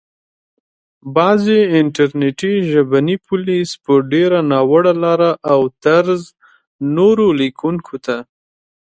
بعضي 1.15 1.59
انټرنټي 1.79 2.53
ژبني 2.71 3.15
پوليس 3.27 3.69
په 3.83 3.93
ډېره 4.11 4.39
ناوړه 4.51 4.93
لاره 5.03 5.31
او 5.53 5.61
طرز 5.83 6.21
نورو 6.95 7.27
ليکونکو 7.39 7.95
ته 8.05 8.17